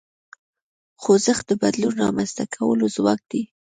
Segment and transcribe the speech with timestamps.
[1.01, 3.43] خوځښت د بدلون رامنځته کولو ځواک دی.